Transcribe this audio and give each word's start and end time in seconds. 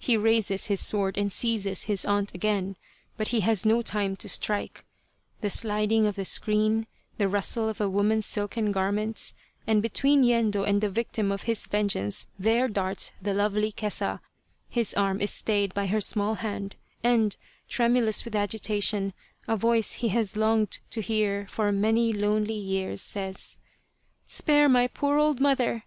He 0.00 0.16
raises 0.16 0.66
his 0.66 0.80
sword 0.80 1.16
and 1.16 1.32
seizes 1.32 1.84
his 1.84 2.04
aunt 2.04 2.34
again, 2.34 2.74
but 3.16 3.28
he 3.28 3.38
has 3.42 3.64
no 3.64 3.82
time 3.82 4.16
to 4.16 4.28
strike: 4.28 4.84
the 5.42 5.48
sliding 5.48 6.06
of 6.06 6.18
a 6.18 6.24
screen, 6.24 6.88
the 7.18 7.28
rustle 7.28 7.68
of 7.68 7.80
a 7.80 7.88
woman's 7.88 8.26
silken 8.26 8.72
garments, 8.72 9.32
and 9.68 9.80
between 9.80 10.24
Yendo 10.24 10.64
and 10.64 10.80
the 10.80 10.90
victim 10.90 11.30
of 11.30 11.44
his 11.44 11.68
vengeance 11.68 12.26
there 12.36 12.66
darts 12.66 13.12
the 13.22 13.32
lovely 13.32 13.70
Kesa 13.70 14.18
his 14.68 14.92
arm 14.94 15.20
is 15.20 15.30
stayed 15.30 15.72
by 15.72 15.86
her 15.86 16.00
small 16.00 16.34
hand, 16.34 16.74
and, 17.04 17.36
tremulous 17.68 18.24
with 18.24 18.34
agitation, 18.34 19.12
a 19.46 19.56
voice 19.56 19.92
he 19.92 20.08
has 20.08 20.36
longed 20.36 20.80
to 20.90 21.00
hear 21.00 21.46
for 21.48 21.70
many 21.70 22.12
lonely 22.12 22.58
years 22.58 23.02
says:" 23.02 23.58
Spare 24.26 24.68
my 24.68 24.88
poor 24.88 25.16
old 25.16 25.38
mother 25.38 25.84